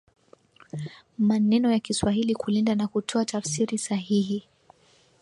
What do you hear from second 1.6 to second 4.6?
ya Kiswahili Kulinda na kutoa tafsiri sahihi